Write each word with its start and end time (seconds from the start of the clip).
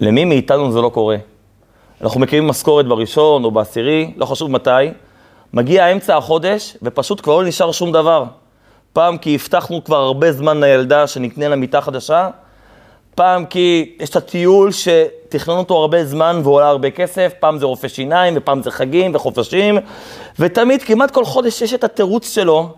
למי 0.00 0.24
מאיתנו 0.24 0.72
זה 0.72 0.80
לא 0.80 0.88
קורה? 0.88 1.16
אנחנו 2.00 2.20
מקיימים 2.20 2.50
משכורת 2.50 2.86
בראשון 2.86 3.44
או 3.44 3.50
בעשירי, 3.50 4.12
לא 4.16 4.26
חשוב 4.26 4.50
מתי, 4.50 4.70
מגיע 5.52 5.92
אמצע 5.92 6.16
החודש 6.16 6.76
ופשוט 6.82 7.20
כבר 7.20 7.36
לא 7.36 7.44
נשאר 7.44 7.72
שום 7.72 7.92
דבר. 7.92 8.24
פעם 8.92 9.18
כי 9.18 9.34
הבטחנו 9.34 9.84
כבר 9.84 9.96
הרבה 9.96 10.32
זמן 10.32 10.60
לילדה 10.60 11.06
שנקנה 11.06 11.48
לה 11.48 11.56
מיטה 11.56 11.80
חדשה, 11.80 12.28
פעם 13.14 13.46
כי 13.46 13.96
יש 14.00 14.10
את 14.10 14.16
הטיול 14.16 14.70
שתכננו 14.72 15.58
אותו 15.58 15.76
הרבה 15.76 16.04
זמן 16.04 16.40
ועולה 16.44 16.68
הרבה 16.68 16.90
כסף, 16.90 17.32
פעם 17.40 17.58
זה 17.58 17.66
רופא 17.66 17.88
שיניים 17.88 18.34
ופעם 18.36 18.62
זה 18.62 18.70
חגים 18.70 19.14
וחופשים, 19.14 19.78
ותמיד, 20.38 20.82
כמעט 20.82 21.10
כל 21.10 21.24
חודש 21.24 21.62
יש 21.62 21.74
את 21.74 21.84
התירוץ 21.84 22.34
שלו, 22.34 22.74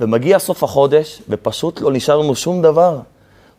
ומגיע 0.00 0.38
סוף 0.38 0.64
החודש 0.64 1.22
ופשוט 1.28 1.80
לא 1.80 1.92
נשאר 1.92 2.18
לנו 2.18 2.34
שום 2.34 2.62
דבר. 2.62 2.98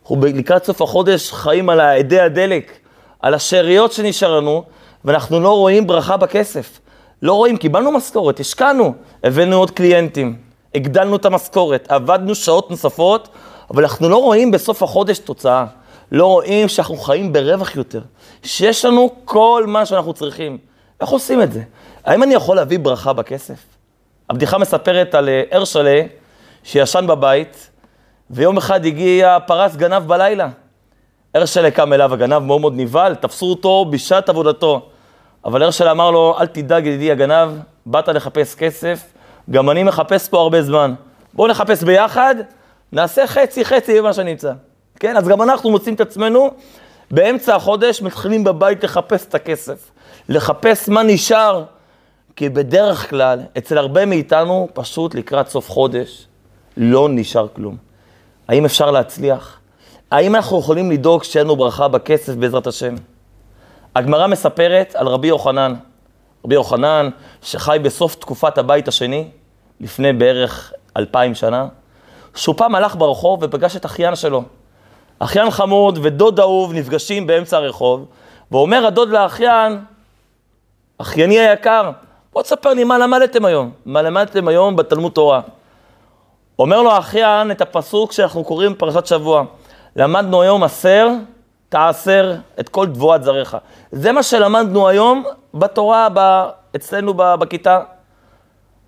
אנחנו 0.02 0.16
לקראת 0.34 0.64
סוף 0.64 0.82
החודש 0.82 1.32
חיים 1.32 1.70
על 1.70 1.80
אדי 1.80 2.20
הדלק, 2.20 2.81
על 3.22 3.34
השאריות 3.34 3.92
שנשאר 3.92 4.36
לנו, 4.36 4.64
ואנחנו 5.04 5.40
לא 5.40 5.56
רואים 5.56 5.86
ברכה 5.86 6.16
בכסף. 6.16 6.78
לא 7.22 7.34
רואים, 7.34 7.56
קיבלנו 7.56 7.92
משכורת, 7.92 8.40
השקענו, 8.40 8.94
הבאנו 9.24 9.56
עוד 9.56 9.70
קליינטים, 9.70 10.36
הגדלנו 10.74 11.16
את 11.16 11.24
המשכורת, 11.24 11.90
עבדנו 11.90 12.34
שעות 12.34 12.70
נוספות, 12.70 13.28
אבל 13.70 13.82
אנחנו 13.82 14.08
לא 14.08 14.16
רואים 14.16 14.50
בסוף 14.50 14.82
החודש 14.82 15.18
תוצאה. 15.18 15.64
לא 16.12 16.26
רואים 16.26 16.68
שאנחנו 16.68 16.96
חיים 16.96 17.32
ברווח 17.32 17.76
יותר, 17.76 18.00
שיש 18.42 18.84
לנו 18.84 19.10
כל 19.24 19.64
מה 19.66 19.86
שאנחנו 19.86 20.12
צריכים. 20.12 20.58
איך 21.00 21.10
עושים 21.10 21.42
את 21.42 21.52
זה? 21.52 21.62
האם 22.04 22.22
אני 22.22 22.34
יכול 22.34 22.56
להביא 22.56 22.78
ברכה 22.78 23.12
בכסף? 23.12 23.64
הבדיחה 24.30 24.58
מספרת 24.58 25.14
על 25.14 25.28
אה, 25.28 25.42
הרשלה 25.50 26.02
שישן 26.64 27.06
בבית, 27.08 27.70
ויום 28.30 28.56
אחד 28.56 28.86
הגיע 28.86 29.38
פרס 29.46 29.76
גנב 29.76 30.02
בלילה. 30.02 30.48
הרשלה 31.34 31.70
קם 31.70 31.92
אליו, 31.92 32.14
הגנב 32.14 32.38
מאוד 32.38 32.60
מאוד 32.60 32.72
נבהל, 32.76 33.14
תפסו 33.14 33.46
אותו 33.46 33.84
בשעת 33.90 34.28
עבודתו. 34.28 34.88
אבל 35.44 35.62
הרשלה 35.62 35.90
אמר 35.90 36.10
לו, 36.10 36.36
אל 36.40 36.46
תדאג 36.46 36.86
ידידי 36.86 37.12
הגנב, 37.12 37.48
באת 37.86 38.08
לחפש 38.08 38.54
כסף, 38.54 39.04
גם 39.50 39.70
אני 39.70 39.82
מחפש 39.82 40.28
פה 40.28 40.40
הרבה 40.40 40.62
זמן. 40.62 40.94
בואו 41.34 41.48
נחפש 41.48 41.82
ביחד, 41.82 42.34
נעשה 42.92 43.26
חצי 43.26 43.64
חצי 43.64 44.00
ממה 44.00 44.12
שנמצא. 44.12 44.52
כן? 45.00 45.16
אז 45.16 45.28
גם 45.28 45.42
אנחנו 45.42 45.70
מוצאים 45.70 45.94
את 45.94 46.00
עצמנו 46.00 46.50
באמצע 47.10 47.56
החודש, 47.56 48.02
מתחילים 48.02 48.44
בבית 48.44 48.84
לחפש 48.84 49.26
את 49.26 49.34
הכסף, 49.34 49.90
לחפש 50.28 50.88
מה 50.88 51.02
נשאר, 51.02 51.64
כי 52.36 52.48
בדרך 52.48 53.10
כלל, 53.10 53.40
אצל 53.58 53.78
הרבה 53.78 54.06
מאיתנו, 54.06 54.68
פשוט 54.74 55.14
לקראת 55.14 55.48
סוף 55.48 55.70
חודש, 55.70 56.26
לא 56.76 57.08
נשאר 57.10 57.46
כלום. 57.48 57.76
האם 58.48 58.64
אפשר 58.64 58.90
להצליח? 58.90 59.61
האם 60.12 60.34
אנחנו 60.34 60.58
יכולים 60.58 60.90
לדאוג 60.90 61.22
שאין 61.22 61.44
לנו 61.44 61.56
ברכה 61.56 61.88
בכסף 61.88 62.34
בעזרת 62.34 62.66
השם? 62.66 62.94
הגמרא 63.96 64.26
מספרת 64.26 64.94
על 64.94 65.06
רבי 65.06 65.28
יוחנן. 65.28 65.74
רבי 66.44 66.54
יוחנן, 66.54 67.08
שחי 67.42 67.78
בסוף 67.82 68.14
תקופת 68.14 68.58
הבית 68.58 68.88
השני, 68.88 69.28
לפני 69.80 70.12
בערך 70.12 70.72
אלפיים 70.96 71.34
שנה, 71.34 71.66
שהוא 72.34 72.54
פעם 72.58 72.74
הלך 72.74 72.96
ברחוב 72.96 73.38
ופגש 73.42 73.76
את 73.76 73.86
אחיין 73.86 74.16
שלו. 74.16 74.42
אחיין 75.18 75.50
חמוד 75.50 75.98
ודוד 76.02 76.40
אהוב 76.40 76.72
נפגשים 76.72 77.26
באמצע 77.26 77.56
הרחוב, 77.56 78.06
ואומר 78.50 78.86
הדוד 78.86 79.08
לאחיין, 79.08 79.80
אחייני 80.98 81.38
היקר, 81.38 81.90
בוא 82.32 82.42
תספר 82.42 82.74
לי 82.74 82.84
מה 82.84 82.98
למדתם 82.98 83.44
היום, 83.44 83.70
מה 83.86 84.02
למדתם 84.02 84.48
היום 84.48 84.76
בתלמוד 84.76 85.12
תורה. 85.12 85.40
אומר 86.58 86.82
לו 86.82 86.92
האחיין 86.92 87.50
את 87.50 87.60
הפסוק 87.60 88.12
שאנחנו 88.12 88.44
קוראים 88.44 88.72
בפרשת 88.72 89.06
שבוע, 89.06 89.44
למדנו 89.96 90.42
היום 90.42 90.62
עשר, 90.62 91.08
תעשר 91.68 92.34
את 92.60 92.68
כל 92.68 92.86
תבואת 92.86 93.22
זריך. 93.22 93.56
זה 93.92 94.12
מה 94.12 94.22
שלמדנו 94.22 94.88
היום 94.88 95.24
בתורה, 95.54 96.08
ב... 96.14 96.42
אצלנו 96.76 97.14
בכיתה. 97.14 97.80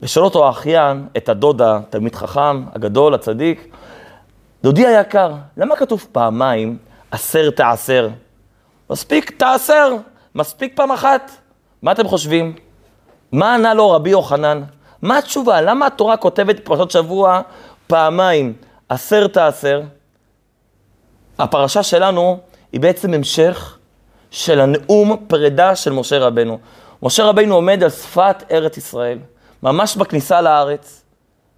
ושאל 0.02 0.22
אותו 0.22 0.46
האחיין, 0.46 1.06
את 1.16 1.28
הדוד 1.28 1.62
התלמיד 1.62 2.14
חכם, 2.14 2.64
הגדול, 2.74 3.14
הצדיק, 3.14 3.68
דודי 4.62 4.86
היקר, 4.86 5.32
למה 5.56 5.76
כתוב 5.76 6.06
פעמיים 6.12 6.78
עשר 7.10 7.50
תעשר? 7.50 8.08
מספיק 8.90 9.30
תעשר, 9.30 9.92
מספיק 10.34 10.76
פעם 10.76 10.92
אחת. 10.92 11.30
מה 11.82 11.92
אתם 11.92 12.08
חושבים? 12.08 12.54
מה 13.32 13.54
ענה 13.54 13.74
לו 13.74 13.90
רבי 13.90 14.10
יוחנן? 14.10 14.62
מה 15.02 15.18
התשובה? 15.18 15.60
למה 15.60 15.86
התורה 15.86 16.16
כותבת 16.16 16.60
בפרשת 16.60 16.90
שבוע 16.90 17.40
פעמיים 17.86 18.52
עשר 18.88 19.26
תעשר? 19.26 19.80
הפרשה 21.38 21.82
שלנו 21.82 22.38
היא 22.72 22.80
בעצם 22.80 23.14
המשך 23.14 23.78
של 24.30 24.60
הנאום 24.60 25.16
פרידה 25.26 25.76
של 25.76 25.92
משה 25.92 26.18
רבנו. 26.18 26.58
משה 27.02 27.24
רבנו 27.24 27.54
עומד 27.54 27.82
על 27.82 27.90
שפת 27.90 28.42
ארץ 28.50 28.76
ישראל, 28.76 29.18
ממש 29.62 29.96
בכניסה 29.96 30.40
לארץ, 30.40 31.02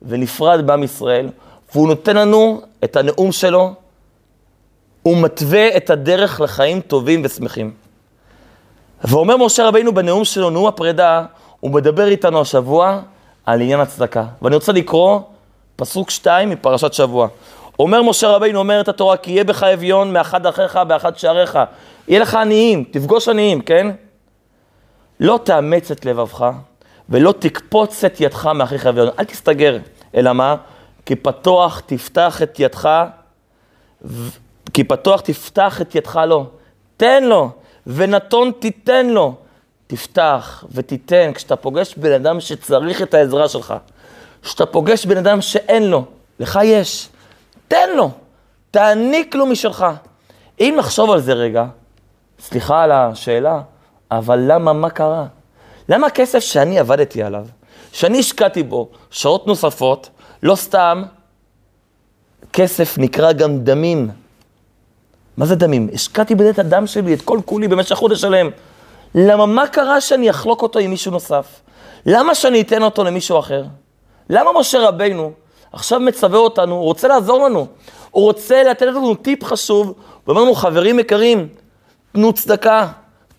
ונפרד 0.02 0.66
בעם 0.66 0.82
ישראל. 0.82 1.28
והוא 1.74 1.88
נותן 1.88 2.16
לנו 2.16 2.62
את 2.84 2.96
הנאום 2.96 3.32
שלו, 3.32 3.74
הוא 5.02 5.16
מתווה 5.16 5.76
את 5.76 5.90
הדרך 5.90 6.40
לחיים 6.40 6.80
טובים 6.80 7.22
ושמחים. 7.24 7.74
ואומר 9.04 9.36
משה 9.36 9.68
רבינו 9.68 9.94
בנאום 9.94 10.24
שלו, 10.24 10.50
נאום 10.50 10.66
הפרידה, 10.66 11.24
הוא 11.60 11.70
מדבר 11.70 12.08
איתנו 12.08 12.40
השבוע 12.40 13.00
על 13.46 13.60
עניין 13.60 13.80
הצדקה. 13.80 14.24
ואני 14.42 14.54
רוצה 14.54 14.72
לקרוא 14.72 15.20
פסוק 15.76 16.10
שתיים 16.10 16.50
מפרשת 16.50 16.92
שבוע. 16.92 17.28
אומר 17.78 18.02
משה 18.02 18.28
רבינו, 18.28 18.58
אומרת 18.58 18.88
התורה, 18.88 19.16
כי 19.16 19.30
יהיה 19.30 19.44
בך 19.44 19.62
אביון 19.62 20.12
מאחד 20.12 20.46
אחיך 20.46 20.76
באחד 20.76 21.18
שעריך. 21.18 21.58
יהיה 22.08 22.20
לך 22.20 22.34
עניים, 22.34 22.84
תפגוש 22.90 23.28
עניים, 23.28 23.60
כן? 23.60 23.86
לא 25.20 25.40
תאמץ 25.44 25.90
את 25.90 26.04
לבבך 26.04 26.50
ולא 27.08 27.34
תקפוץ 27.38 28.04
את 28.04 28.20
ידך 28.20 28.46
מאחיך 28.46 28.86
אביון. 28.86 29.08
אל 29.18 29.24
תסתגר, 29.24 29.78
אלא 30.14 30.32
מה? 30.32 30.56
כי 31.06 31.16
פתוח 31.16 31.82
תפתח 31.86 32.42
את 32.42 32.60
ידך. 32.60 33.04
כי 34.72 34.84
פתוח 34.84 35.20
תפתח 35.20 35.80
את 35.80 35.94
ידך 35.94 36.20
לו. 36.26 36.46
תן 36.96 37.24
לו, 37.24 37.50
ונתון 37.86 38.52
תיתן 38.58 39.06
לו. 39.06 39.34
תפתח 39.86 40.64
ותיתן. 40.72 41.30
כשאתה 41.34 41.56
פוגש 41.56 41.94
בן 41.96 42.12
אדם 42.12 42.40
שצריך 42.40 43.02
את 43.02 43.14
העזרה 43.14 43.48
שלך, 43.48 43.74
כשאתה 44.42 44.66
פוגש 44.66 45.06
בן 45.06 45.16
אדם 45.16 45.40
שאין 45.40 45.90
לו, 45.90 46.04
לך 46.40 46.58
יש, 46.64 47.08
תן 47.68 47.88
לו, 47.96 48.10
תעניק 48.70 49.34
לו 49.34 49.46
משלך. 49.46 49.86
אם 50.60 50.74
נחשוב 50.78 51.10
על 51.10 51.20
זה 51.20 51.32
רגע, 51.32 51.64
סליחה 52.40 52.82
על 52.82 52.92
השאלה, 52.92 53.60
אבל 54.10 54.42
למה, 54.46 54.72
מה 54.72 54.90
קרה? 54.90 55.26
למה 55.88 56.06
הכסף 56.06 56.38
שאני 56.38 56.78
עבדתי 56.78 57.22
עליו, 57.22 57.46
שאני 57.92 58.18
השקעתי 58.18 58.62
בו 58.62 58.88
שעות 59.10 59.46
נוספות, 59.46 60.10
לא 60.42 60.54
סתם, 60.54 61.02
כסף 62.52 62.98
נקרא 62.98 63.32
גם 63.32 63.58
דמים. 63.58 64.10
מה 65.36 65.46
זה 65.46 65.56
דמים? 65.56 65.88
השקעתי 65.92 66.34
בזה 66.34 66.50
את 66.50 66.58
הדם 66.58 66.86
שלי, 66.86 67.14
את 67.14 67.22
כל 67.22 67.40
כולי 67.44 67.68
במשך 67.68 67.94
חודש 67.94 68.20
שלם. 68.20 68.50
למה, 69.14 69.46
מה 69.46 69.66
קרה 69.66 70.00
שאני 70.00 70.30
אחלוק 70.30 70.62
אותו 70.62 70.78
עם 70.78 70.90
מישהו 70.90 71.12
נוסף? 71.12 71.60
למה 72.06 72.34
שאני 72.34 72.60
אתן 72.60 72.82
אותו 72.82 73.04
למישהו 73.04 73.38
אחר? 73.38 73.64
למה 74.30 74.60
משה 74.60 74.88
רבינו 74.88 75.32
עכשיו 75.76 76.00
מצווה 76.00 76.38
אותנו, 76.38 76.74
הוא 76.74 76.84
רוצה 76.84 77.08
לעזור 77.08 77.44
לנו, 77.48 77.66
הוא 78.10 78.24
רוצה 78.24 78.62
לתת 78.62 78.82
לנו 78.82 79.14
טיפ 79.14 79.44
חשוב, 79.44 79.94
ואומר 80.26 80.42
לנו, 80.42 80.54
חברים 80.54 80.98
יקרים, 80.98 81.48
תנו 82.12 82.32
צדקה, 82.32 82.88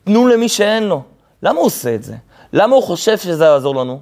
תנו 0.03 0.27
למי 0.27 0.49
שאין 0.49 0.83
לו. 0.83 1.01
למה 1.43 1.59
הוא 1.59 1.65
עושה 1.65 1.95
את 1.95 2.03
זה? 2.03 2.15
למה 2.53 2.75
הוא 2.75 2.83
חושב 2.83 3.17
שזה 3.17 3.45
יעזור 3.45 3.75
לנו? 3.75 3.99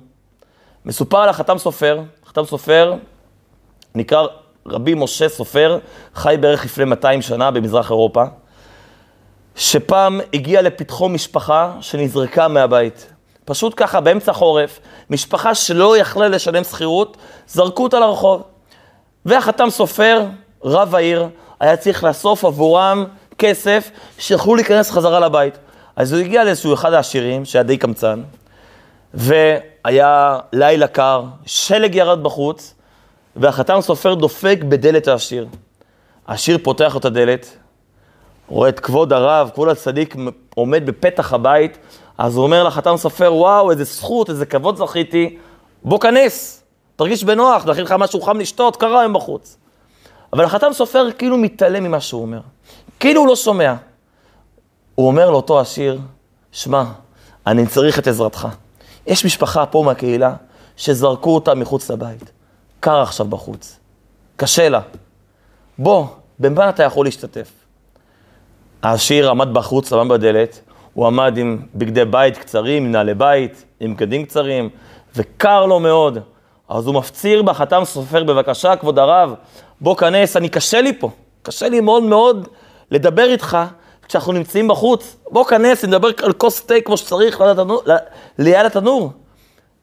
מסופר 0.86 1.18
על 1.18 1.30
החתם 1.30 1.58
סופר, 1.58 2.00
חתם 2.26 2.46
סופר 2.46 2.94
נקרא 3.96 4.28
רבי 4.68 4.94
משה 4.94 5.30
סופר, 5.30 5.80
חי 6.16 6.36
בערך 6.40 6.66
לפני 6.66 6.86
200 6.86 7.22
שנה 7.22 7.52
במזרח 7.52 7.92
אירופה, 7.92 8.24
שפעם 9.56 10.22
הגיעה 10.34 10.62
לפתחו 10.62 11.10
משפחה 11.10 11.72
שנזרקה 11.82 12.48
מהבית. 12.48 13.15
פשוט 13.46 13.74
ככה, 13.78 14.02
באמצע 14.02 14.34
חורף, 14.34 14.80
משפחה 15.10 15.56
שלא 15.56 15.98
יכלה 15.98 16.28
לשלם 16.28 16.64
שכירות, 16.64 17.18
זרקו 17.48 17.84
אותה 17.84 18.00
לרחוב. 18.00 18.44
והחתם 19.26 19.70
סופר, 19.70 20.26
רב 20.64 20.96
העיר, 20.96 21.28
היה 21.60 21.78
צריך 21.78 22.04
לאסוף 22.04 22.46
עבורם 22.46 23.06
כסף 23.38 23.92
שיכולו 24.20 24.56
להיכנס 24.56 24.92
חזרה 24.92 25.20
לבית. 25.20 25.58
אז 25.96 26.14
הוא 26.14 26.22
הגיע 26.22 26.44
לאיזשהו 26.44 26.74
אחד 26.74 26.94
העשירים, 26.94 27.46
שהיה 27.46 27.64
די 27.64 27.78
קמצן, 27.78 28.22
והיה 29.14 30.40
לילה 30.54 30.88
קר, 30.88 31.24
שלג 31.46 31.96
ירד 31.96 32.24
בחוץ, 32.24 32.74
והחתם 33.36 33.82
סופר 33.82 34.14
דופק 34.14 34.58
בדלת 34.70 35.08
העשיר. 35.08 35.48
העשיר 36.28 36.58
פותח 36.64 36.98
את 36.98 37.06
הדלת, 37.06 37.58
רואה 38.48 38.70
את 38.70 38.80
כבוד 38.80 39.14
הרב, 39.14 39.52
כבוד 39.54 39.68
הצדיק 39.68 40.16
עומד 40.56 40.86
בפתח 40.86 41.34
הבית, 41.34 41.78
אז 42.18 42.36
הוא 42.36 42.44
אומר 42.44 42.64
לחתם 42.64 42.98
סופר, 42.98 43.34
וואו, 43.34 43.72
איזה 43.72 43.84
זכות, 43.84 44.30
איזה 44.30 44.46
כבוד 44.46 44.78
זכיתי, 44.78 45.38
בוא 45.84 46.00
כנס, 46.00 46.64
תרגיש 46.96 47.24
בנוח, 47.24 47.66
נכין 47.66 47.84
לך 47.84 47.92
משהו 47.92 48.22
חם 48.22 48.40
לשתות, 48.40 48.76
קרה 48.76 49.02
היום 49.02 49.14
בחוץ. 49.14 49.58
אבל 50.34 50.46
החתם 50.46 50.74
סופר 50.74 51.08
כאילו 51.18 51.38
מתעלם 51.38 51.84
ממה 51.84 52.00
שהוא 52.00 52.22
אומר, 52.22 52.40
כאילו 53.00 53.22
הוא 53.22 53.28
לא 53.28 53.36
שומע. 53.36 53.74
הוא 54.96 55.08
אומר 55.08 55.30
לאותו 55.30 55.60
עשיר, 55.60 56.00
שמע, 56.52 56.84
אני 57.48 57.68
צריך 57.68 58.00
את 58.00 58.08
עזרתך. 58.08 58.48
יש 59.08 59.26
משפחה 59.26 59.66
פה 59.66 59.84
מהקהילה 59.86 60.34
שזרקו 60.78 61.36
אותה 61.36 61.56
מחוץ 61.56 61.92
לבית. 61.92 62.32
קר 62.80 63.02
עכשיו 63.02 63.26
בחוץ. 63.26 63.80
קשה 64.36 64.70
לה. 64.70 64.82
בוא, 65.78 66.06
במה 66.40 66.70
אתה 66.70 66.84
יכול 66.84 67.06
להשתתף? 67.06 67.52
העשיר 68.82 69.30
עמד 69.30 69.54
בחוץ, 69.54 69.94
עמד 69.94 70.14
בדלת, 70.14 70.60
הוא 70.96 71.08
עמד 71.08 71.38
עם 71.38 71.58
בגדי 71.76 72.06
בית 72.06 72.38
קצרים, 72.38 72.84
עם 72.84 72.92
נעלי 72.92 73.14
בית, 73.14 73.66
עם 73.80 73.94
בגדים 73.94 74.26
קצרים, 74.26 74.70
וקר 75.16 75.66
לו 75.66 75.80
מאוד. 75.80 76.18
אז 76.70 76.88
הוא 76.88 76.96
מפציר 76.96 77.42
בחתם 77.42 77.82
סופר, 77.86 78.24
בבקשה, 78.24 78.76
כבוד 78.76 79.00
הרב, 79.00 79.34
בוא 79.82 79.96
כנס, 79.96 80.38
אני 80.38 80.50
קשה 80.50 80.82
לי 80.82 81.00
פה. 81.00 81.10
קשה 81.42 81.70
לי 81.70 81.82
מאוד 81.82 82.04
מאוד 82.04 82.48
לדבר 82.92 83.30
איתך 83.32 83.58
כשאנחנו 84.08 84.34
נמצאים 84.34 84.68
בחוץ. 84.68 85.16
בוא 85.32 85.46
כנס, 85.46 85.86
נדבר 85.86 86.10
על 86.24 86.34
כוס 86.34 86.62
תה 86.62 86.74
כמו 86.86 86.98
שצריך 86.98 87.44
ליד 88.40 88.66
התנור. 88.66 89.12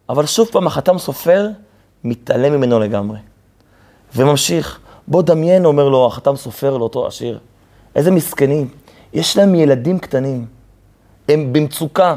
אבל 0.08 0.26
שוב 0.26 0.48
פעם, 0.52 0.66
החתם 0.66 0.98
סופר 0.98 1.48
מתעלם 2.04 2.52
ממנו 2.52 2.80
לגמרי. 2.80 3.18
וממשיך. 4.16 4.78
בוא 5.08 5.22
דמיין, 5.22 5.64
אומר 5.64 5.88
לו 5.88 6.06
החתם 6.06 6.36
סופר 6.36 6.76
לאותו 6.76 7.06
עשיר. 7.06 7.38
איזה 7.96 8.10
מסכנים. 8.10 8.68
יש 9.12 9.36
להם 9.36 9.54
ילדים 9.54 9.98
קטנים. 9.98 10.61
הם 11.32 11.52
במצוקה. 11.52 12.16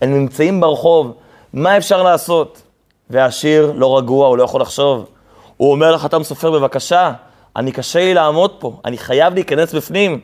הם 0.00 0.12
נמצאים 0.12 0.60
ברחוב. 0.60 1.12
מה 1.52 1.76
אפשר 1.76 2.02
לעשות? 2.02 2.62
והעשיר 3.10 3.72
לא 3.76 3.98
רגוע, 3.98 4.26
הוא 4.26 4.36
לא 4.36 4.42
יכול 4.42 4.60
לחשוב. 4.60 5.06
הוא 5.56 5.72
אומר 5.72 5.92
לחתם 5.92 6.22
סופר, 6.22 6.50
בבקשה, 6.50 7.12
אני 7.56 7.72
קשה 7.72 7.98
לי 7.98 8.14
לעמוד 8.14 8.50
פה, 8.58 8.80
אני 8.84 8.98
חייב 8.98 9.34
להיכנס 9.34 9.74
בפנים. 9.74 10.20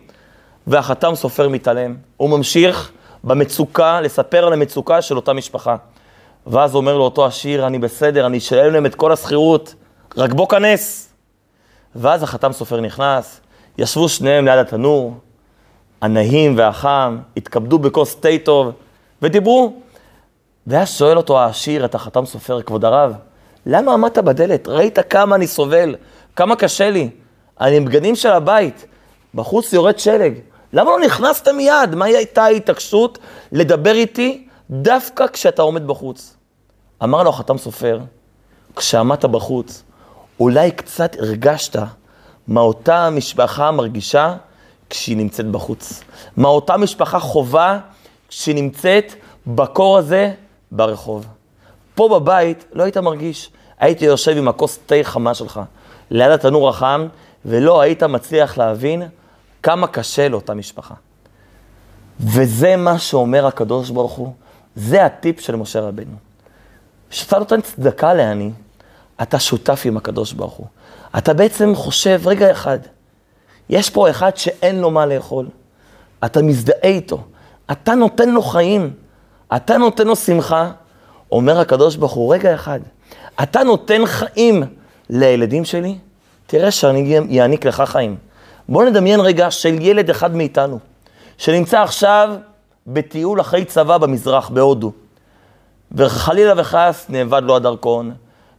והחתם 0.66 1.14
סופר 1.14 1.48
מתעלם. 1.48 1.96
הוא 2.16 2.30
ממשיך 2.30 2.92
במצוקה, 3.24 4.00
לספר 4.00 4.46
על 4.46 4.52
המצוקה 4.52 5.02
של 5.02 5.16
אותה 5.16 5.32
משפחה. 5.32 5.76
ואז 6.46 6.74
אומר 6.74 6.96
לו 6.96 7.04
אותו 7.04 7.26
עשיר, 7.26 7.66
אני 7.66 7.78
בסדר, 7.78 8.26
אני 8.26 8.38
אשלם 8.38 8.72
להם 8.72 8.86
את 8.86 8.94
כל 8.94 9.12
השכירות, 9.12 9.74
רק 10.16 10.32
בוא 10.32 10.48
כנס. 10.48 11.12
ואז 11.96 12.22
החתם 12.22 12.52
סופר 12.52 12.80
נכנס, 12.80 13.40
ישבו 13.78 14.08
שניהם 14.08 14.44
ליד 14.44 14.58
התנור, 14.58 15.14
הנעים 16.00 16.58
והחם, 16.58 17.18
התכבדו 17.36 17.78
בכוס 17.78 18.16
תה 18.16 18.28
טוב, 18.44 18.72
ודיברו. 19.22 19.72
ואז 20.66 20.90
שואל 20.90 21.16
אותו 21.16 21.38
העשיר, 21.38 21.84
את 21.84 21.94
החתם 21.94 22.26
סופר, 22.26 22.62
כבוד 22.62 22.84
הרב, 22.84 23.14
למה 23.66 23.92
עמדת 23.92 24.18
בדלת? 24.18 24.68
ראית 24.68 24.98
כמה 25.10 25.36
אני 25.36 25.46
סובל, 25.46 25.94
כמה 26.36 26.56
קשה 26.56 26.90
לי. 26.90 27.10
אני 27.60 27.76
עם 27.76 27.84
בגדים 27.84 28.16
של 28.16 28.30
הבית, 28.30 28.86
בחוץ 29.34 29.72
יורד 29.72 29.98
שלג. 29.98 30.34
למה 30.72 30.90
לא 30.90 31.00
נכנסת 31.00 31.48
מיד? 31.48 31.94
מה 31.94 32.04
הייתה 32.04 32.44
ההתעקשות 32.44 33.18
לדבר 33.52 33.94
איתי 33.94 34.46
דווקא 34.70 35.26
כשאתה 35.26 35.62
עומד 35.62 35.86
בחוץ? 35.86 36.36
אמר 37.04 37.22
לו 37.22 37.30
החתם 37.30 37.58
סופר, 37.58 38.00
כשעמדת 38.76 39.24
בחוץ, 39.24 39.82
אולי 40.40 40.70
קצת 40.70 41.16
הרגשת 41.18 41.76
מה 42.48 42.60
אותה 42.60 43.10
משפחה 43.10 43.70
מרגישה 43.70 44.34
כשהיא 44.90 45.16
נמצאת 45.16 45.46
בחוץ. 45.46 46.02
מה 46.36 46.48
אותה 46.48 46.76
משפחה 46.76 47.18
חווה 47.18 47.78
כשהיא 48.28 48.54
נמצאת 48.54 49.12
בקור 49.46 49.98
הזה 49.98 50.32
ברחוב. 50.72 51.26
פה 51.94 52.08
בבית 52.08 52.64
לא 52.72 52.82
היית 52.82 52.96
מרגיש. 52.96 53.50
הייתי 53.78 54.04
יושב 54.04 54.36
עם 54.36 54.48
הכוס 54.48 54.78
תה 54.86 54.94
חמה 55.02 55.34
שלך, 55.34 55.60
ליד 56.10 56.30
התנור 56.30 56.68
החם, 56.68 57.06
ולא 57.44 57.80
היית 57.80 58.02
מצליח 58.02 58.58
להבין 58.58 59.02
כמה 59.62 59.86
קשה 59.86 60.28
לאותה 60.28 60.54
משפחה. 60.54 60.94
וזה 62.20 62.76
מה 62.76 62.98
שאומר 62.98 63.46
הקדוש 63.46 63.90
ברוך 63.90 64.12
הוא, 64.12 64.32
זה 64.76 65.04
הטיפ 65.04 65.40
של 65.40 65.56
משה 65.56 65.80
רבנו. 65.80 66.16
כשאתה 67.10 67.38
נותן 67.38 67.60
צדקה 67.60 68.14
לעני, 68.14 68.50
אתה 69.22 69.38
שותף 69.38 69.82
עם 69.84 69.96
הקדוש 69.96 70.32
ברוך 70.32 70.54
הוא. 70.54 70.66
אתה 71.18 71.34
בעצם 71.34 71.74
חושב, 71.74 72.20
רגע 72.26 72.50
אחד, 72.50 72.78
יש 73.70 73.90
פה 73.90 74.10
אחד 74.10 74.36
שאין 74.36 74.80
לו 74.80 74.90
מה 74.90 75.06
לאכול, 75.06 75.46
אתה 76.24 76.42
מזדהה 76.42 76.90
איתו, 76.90 77.18
אתה 77.70 77.94
נותן 77.94 78.30
לו 78.30 78.42
חיים, 78.42 78.92
אתה 79.56 79.78
נותן 79.78 80.06
לו 80.06 80.16
שמחה, 80.16 80.70
אומר 81.32 81.60
הקדוש 81.60 81.96
ברוך 81.96 82.12
הוא, 82.12 82.34
רגע 82.34 82.54
אחד, 82.54 82.80
אתה 83.42 83.62
נותן 83.62 84.06
חיים 84.06 84.62
לילדים 85.10 85.64
שלי, 85.64 85.98
תראה 86.46 86.70
שאני 86.70 87.40
אעניק 87.40 87.66
לך 87.66 87.82
חיים. 87.86 88.16
בוא 88.68 88.84
נדמיין 88.84 89.20
רגע 89.20 89.50
של 89.50 89.76
ילד 89.80 90.10
אחד 90.10 90.34
מאיתנו, 90.34 90.78
שנמצא 91.38 91.82
עכשיו 91.82 92.36
בטיול 92.86 93.40
אחרי 93.40 93.64
צבא 93.64 93.98
במזרח, 93.98 94.48
בהודו, 94.48 94.92
וחלילה 95.92 96.52
וחס 96.56 97.06
נאבד 97.08 97.42
לו 97.44 97.56
הדרכון, 97.56 98.12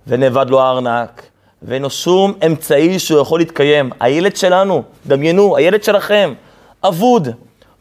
ונאבד 0.07 0.49
לו 0.49 0.61
הארנק, 0.61 1.23
ואין 1.61 1.81
לו 1.81 1.89
שום 1.89 2.33
אמצעי 2.45 2.99
שהוא 2.99 3.21
יכול 3.21 3.39
להתקיים. 3.39 3.89
הילד 3.99 4.35
שלנו, 4.35 4.83
דמיינו, 5.07 5.57
הילד 5.57 5.83
שלכם, 5.83 6.33
אבוד, 6.83 7.27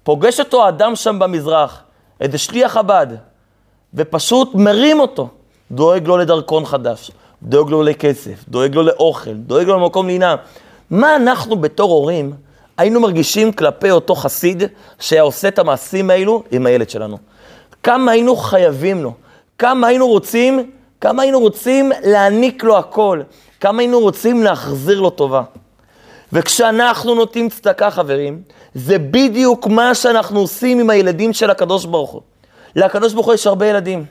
פוגש 0.02 0.40
אותו 0.40 0.68
אדם 0.68 0.96
שם 0.96 1.18
במזרח, 1.18 1.82
איזה 2.20 2.38
שליח 2.38 2.72
חב"ד, 2.72 3.06
ופשוט 3.94 4.54
מרים 4.54 5.00
אותו, 5.00 5.28
דואג 5.70 6.06
לו 6.06 6.16
לדרכון 6.16 6.66
חדש, 6.66 7.10
דואג 7.42 7.70
לו 7.70 7.82
לכסף, 7.82 8.44
דואג 8.48 8.74
לו 8.74 8.82
לאוכל, 8.82 9.34
דואג 9.34 9.66
לו 9.66 9.78
למקום 9.78 10.06
לינה. 10.06 10.36
מה 10.90 11.16
אנחנו 11.16 11.56
בתור 11.56 11.92
הורים 11.92 12.32
היינו 12.76 13.00
מרגישים 13.00 13.52
כלפי 13.52 13.90
אותו 13.90 14.14
חסיד 14.14 14.62
שהיה 15.00 15.22
עושה 15.22 15.48
את 15.48 15.58
המעשים 15.58 16.10
האלו 16.10 16.42
עם 16.50 16.66
הילד 16.66 16.90
שלנו? 16.90 17.18
כמה 17.82 18.12
היינו 18.12 18.36
חייבים 18.36 19.02
לו, 19.02 19.12
כמה 19.58 19.86
היינו 19.86 20.08
רוצים, 20.08 20.70
כמה 21.00 21.22
היינו 21.22 21.40
רוצים 21.40 21.92
להעניק 22.04 22.64
לו 22.64 22.78
הכל, 22.78 23.20
כמה 23.60 23.82
היינו 23.82 24.00
רוצים 24.00 24.42
להחזיר 24.42 25.00
לו 25.00 25.10
טובה. 25.10 25.42
וכשאנחנו 26.32 27.14
נותנים 27.14 27.48
צדקה, 27.48 27.90
חברים, 27.90 28.42
זה 28.74 28.98
בדיוק 28.98 29.66
מה 29.66 29.94
שאנחנו 29.94 30.40
עושים 30.40 30.80
עם 30.80 30.90
הילדים 30.90 31.32
של 31.32 31.50
הקדוש 31.50 31.84
ברוך 31.84 32.10
הוא. 32.10 32.20
לקדוש 32.76 33.12
ברוך 33.12 33.26
הוא 33.26 33.34
יש 33.34 33.46
הרבה 33.46 33.66
ילדים, 33.66 34.04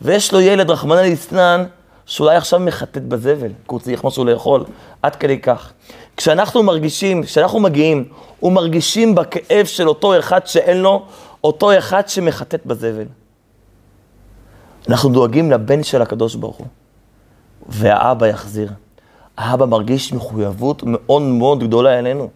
ויש 0.00 0.32
לו 0.32 0.40
ילד, 0.40 0.70
רחמנא 0.70 1.00
ליצנן, 1.00 1.64
שאולי 2.06 2.36
עכשיו 2.36 2.60
מחטט 2.60 3.02
בזבל, 3.02 3.48
כי 3.48 3.54
הוא 3.66 3.80
צריך 3.80 4.04
משהו 4.04 4.24
לאכול, 4.24 4.64
עד 5.02 5.16
כדי 5.16 5.38
כך. 5.38 5.72
כשאנחנו 6.16 6.62
מרגישים, 6.62 7.22
כשאנחנו 7.22 7.60
מגיעים 7.60 8.04
ומרגישים 8.42 9.14
בכאב 9.14 9.66
של 9.66 9.88
אותו 9.88 10.18
אחד 10.18 10.46
שאין 10.46 10.76
לו, 10.76 11.06
אותו 11.44 11.78
אחד 11.78 12.08
שמחטט 12.08 12.66
בזבל. 12.66 13.06
אנחנו 14.88 15.08
דואגים 15.10 15.50
לבן 15.50 15.82
של 15.82 16.02
הקדוש 16.02 16.34
ברוך 16.34 16.56
הוא, 16.56 16.66
והאבא 17.68 18.26
יחזיר. 18.26 18.68
האבא 19.36 19.66
מרגיש 19.66 20.12
מחויבות 20.12 20.82
מאוד 20.86 21.22
מאוד 21.22 21.64
גדולה 21.64 21.98
אלינו. 21.98 22.28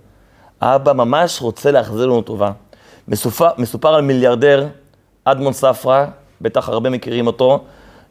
האבא 0.61 0.93
ממש 0.93 1.41
רוצה 1.41 1.71
להחזיר 1.71 2.07
לנו 2.07 2.23
טובה. 2.23 2.53
מסופר, 3.09 3.49
מסופר 3.59 3.95
על 3.95 4.03
מיליארדר, 4.03 4.67
אדמון 5.25 5.53
ספרא, 5.53 6.07
בטח 6.41 6.69
הרבה 6.69 6.91
מכירים 6.91 7.27
אותו, 7.27 7.65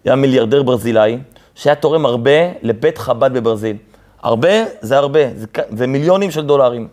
היה 0.06 0.16
מיליארדר 0.16 0.64
ברזילאי, 0.64 1.18
שהיה 1.56 1.76
תורם 1.76 2.06
הרבה 2.06 2.32
לבית 2.62 2.98
חב"ד 2.98 3.34
בברזיל. 3.34 3.78
הרבה 4.22 4.50
זה 4.82 4.98
הרבה, 4.98 5.20
זה, 5.36 5.46
זה 5.78 5.88
מיליונים 5.88 6.32
של 6.32 6.46
דולרים. 6.46 6.88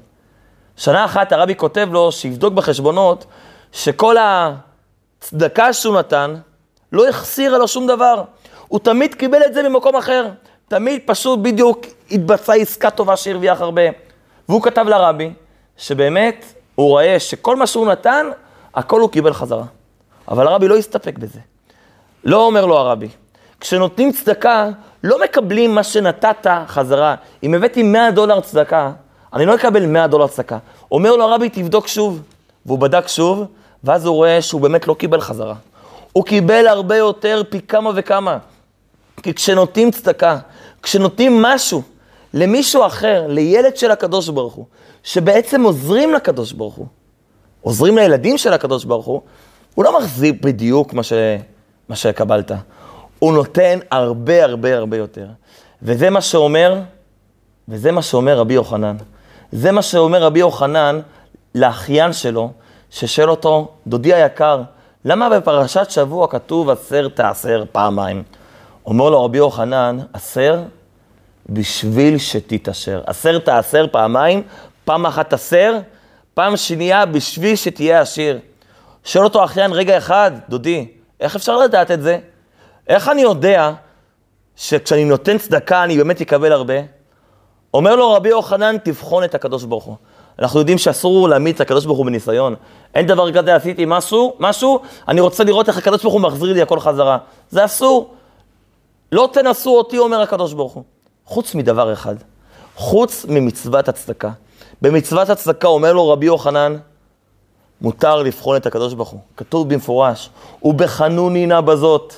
שנה 0.77 1.05
אחת 1.05 1.33
הרבי 1.33 1.55
כותב 1.55 1.89
לו 1.93 2.12
שיבדוק 2.12 2.55
בחשבונות 2.55 3.27
שכל 3.73 4.17
הצדקה 4.21 5.73
שהוא 5.73 5.99
נתן 5.99 6.35
לא 6.93 7.09
החסירה 7.09 7.59
לו 7.59 7.69
שום 7.69 7.87
דבר. 7.87 8.23
הוא 8.71 8.81
תמיד 8.81 9.15
קיבל 9.15 9.43
את 9.47 9.55
זה 9.55 9.69
ממקום 9.69 9.97
אחר. 9.97 10.29
תמיד 10.69 11.03
פשוט 11.07 11.39
בדיוק 11.39 11.87
התבצעה 12.11 12.57
עסקה 12.57 12.91
טובה 12.91 13.17
שהרוויח 13.17 13.61
הרבה. 13.61 13.83
והוא 14.49 14.62
כתב 14.62 14.85
לרבי 14.89 15.31
שבאמת 15.77 16.45
הוא 16.75 16.89
רואה 16.89 17.21
שכל 17.21 17.57
מה 17.57 17.67
שהוא 17.67 17.87
נתן, 17.87 18.27
הכל 18.75 19.00
הוא 19.00 19.11
קיבל 19.11 19.33
חזרה. 19.33 19.65
אבל 20.29 20.47
הרבי 20.47 20.69
לא 20.69 20.77
הסתפק 20.77 21.19
בזה. 21.19 21.39
לא 22.25 22.47
אומר 22.47 22.67
לו 22.67 22.77
הרבי, 22.79 23.09
כשנותנים 23.61 24.12
צדקה, 24.12 24.69
לא 25.05 25.23
מקבלים 25.25 25.75
מה 25.75 25.83
שנתת 25.83 26.47
חזרה. 26.67 27.15
אם 27.43 27.55
הבאתי 27.55 27.83
100 27.83 28.11
דולר 28.11 28.41
צדקה, 28.41 28.93
אני 29.33 29.47
לא 29.47 29.55
אקבל 29.55 29.87
100 29.87 30.07
דולר 30.07 30.27
צדקה. 30.27 30.59
אומר 30.93 31.17
לו 31.17 31.25
הרבי, 31.25 31.49
תבדוק 31.49 31.87
שוב. 31.87 32.23
והוא 32.67 32.79
בדק 32.79 33.09
שוב, 33.09 33.45
ואז 33.85 34.07
הוא 34.07 34.15
רואה 34.15 34.43
שהוא 34.43 34.61
באמת 34.61 34.89
לא 34.89 34.95
קיבל 34.95 35.21
חזרה. 35.21 35.55
הוא 36.12 36.25
קיבל 36.25 36.67
הרבה 36.67 36.97
יותר, 36.97 37.43
פי 37.50 37.61
כמה 37.61 37.91
וכמה. 37.95 38.39
כי 39.23 39.35
כשנותנים 39.35 39.91
צדקה, 39.91 40.39
כשנותנים 40.83 41.43
משהו 41.43 41.83
למישהו 42.35 42.87
אחר, 42.87 43.27
לילד 43.29 43.77
של 43.77 43.91
הקדוש 43.91 44.29
ברוך 44.29 44.55
הוא, 44.55 44.65
שבעצם 45.03 45.62
עוזרים 45.62 46.15
לקדוש 46.15 46.53
ברוך 46.53 46.75
הוא, 46.75 46.87
עוזרים 47.61 47.97
לילדים 47.97 48.39
של 48.39 48.53
הקדוש 48.53 48.85
ברוך 48.85 49.07
הוא, 49.07 49.21
הוא 49.75 49.85
לא 49.85 49.99
מחזיר 49.99 50.35
בדיוק 50.41 50.93
מה, 50.93 51.03
ש... 51.03 51.12
מה 51.89 51.97
שקבלת. 51.97 52.53
הוא 53.19 53.33
נותן 53.33 53.79
הרבה 53.91 54.45
הרבה 54.45 54.77
הרבה 54.77 54.97
יותר. 54.97 55.27
וזה 55.83 56.11
מה 56.11 56.21
שאומר, 56.21 56.81
וזה 57.69 57.93
מה 57.93 58.03
שאומר 58.03 58.39
רבי 58.39 58.55
יוחנן. 58.55 58.97
זה 59.53 59.73
מה 59.73 59.83
שאומר 59.83 60.23
רבי 60.23 60.41
יוחנן 60.41 61.00
לאחיין 61.55 62.12
שלו, 62.12 62.50
ששואל 62.91 63.31
אותו, 63.31 63.69
דודי 63.87 64.15
היקר, 64.15 64.62
למה 65.05 65.29
בפרשת 65.31 65.91
שבוע 65.91 66.27
כתוב 66.29 66.71
עשר 66.71 67.09
תעשר 67.09 67.65
פעמיים? 67.73 68.23
אומר 68.90 69.11
לו 69.11 69.25
רבי 69.25 69.38
יוחנן, 69.38 69.99
עשר 70.12 70.62
בשביל 71.49 72.18
שתתעשר. 72.18 73.00
עשר 73.06 73.38
תעשר 73.38 73.87
פעמיים, 73.92 74.42
פעם 74.85 75.06
אחת 75.06 75.32
עשר, 75.32 75.78
פעם 76.35 76.56
שנייה 76.56 77.06
בשביל 77.06 77.56
שתהיה 77.56 78.00
עשיר. 78.00 78.38
שואל 79.04 79.25
אותו 79.25 79.44
אחיין, 79.44 79.73
רגע 79.73 79.99
אחד, 79.99 80.30
דודי, 80.49 80.87
איך 81.20 81.37
אפשר 81.37 81.56
לדעת 81.56 81.90
את 81.90 82.02
זה? 82.02 82.18
איך 82.88 83.09
אני 83.09 83.23
יודע 83.23 83.73
שכשאני 84.56 85.04
נותן 85.04 85.38
צדקה 85.38 85.85
אני 85.85 85.97
באמת 85.97 86.20
אקבל 86.20 86.52
הרבה? 86.52 86.75
אומר 87.75 87.97
לו 87.97 88.12
רבי 88.12 88.28
יוחנן, 88.28 88.76
תבחון 88.78 89.25
את 89.25 89.35
הקדוש 89.35 89.64
ברוך 89.64 89.85
הוא. 89.85 89.97
אנחנו 90.38 90.59
יודעים 90.59 90.78
שאסור 90.78 91.28
להעמיד 91.28 91.54
את 91.54 91.61
הקדוש 91.61 91.85
ברוך 91.85 91.99
הוא 91.99 92.06
בניסיון. 92.06 92.54
אין 92.94 93.06
דבר 93.06 93.32
כזה, 93.32 93.54
עשיתי 93.54 93.85
משהו, 93.87 94.37
משהו, 94.38 94.80
אני 95.09 95.20
רוצה 95.20 95.44
לראות 95.44 95.68
איך 95.68 95.78
הקדוש 95.78 96.02
ברוך 96.02 96.14
הוא 96.14 96.23
מחזיר 96.23 96.52
לי 96.52 96.62
הכל 96.62 96.80
חזרה. 96.80 97.18
זה 97.50 97.64
אסור. 97.64 98.14
לא 99.12 99.29
תנסו 99.33 99.79
אותי, 99.79 99.99
אומר 99.99 100.21
הקדוש 100.21 100.52
ברוך 100.52 100.73
הוא. 100.73 100.83
חוץ 101.25 101.55
מדבר 101.55 101.93
אחד, 101.93 102.14
חוץ 102.76 103.26
ממצוות 103.29 103.88
הצדקה. 103.88 104.31
במצוות 104.83 105.31
הצדקה 105.31 105.69
אומר 105.69 105.93
לו 105.93 106.09
רבי 106.09 106.26
יוחנן, 106.26 106.76
מותר 107.81 108.23
לבחון 108.23 108.57
את 108.57 108.67
הקדוש 108.67 108.95
ברוך 108.95 109.09
הוא. 109.09 109.21
כתוב 109.37 109.69
במפורש, 109.69 110.31
ובחנוני 110.62 111.47
נא 111.47 111.61
בזאת, 111.61 112.14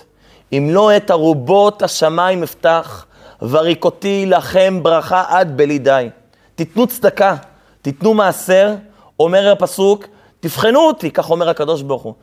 אם 0.53 0.69
לא 0.73 0.97
את 0.97 1.11
ארובות 1.11 1.83
השמיים 1.83 2.43
אפתח, 2.43 3.07
וריקותי 3.43 4.27
לכם 4.27 4.83
ברכה 4.83 5.25
עד 5.29 5.57
בלי 5.57 5.79
די. 5.79 6.09
תיתנו 6.55 6.87
צדקה, 6.87 7.37
תיתנו 7.83 8.15
מעשר, 8.15 8.75
אומר 9.21 9.53
הפסוק, 9.53 10.05
תבחנו 10.41 10.81
אותי, 10.81 11.11
כך 11.11 11.31
אומר 11.31 11.49
הקדוש 11.49 11.83
ברוך 11.83 12.03
הוא. 12.03 12.15